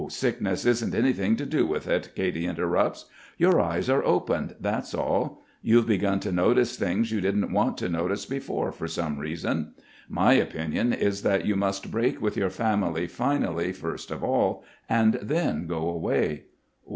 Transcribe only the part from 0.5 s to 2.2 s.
hasn't anything to do with it,"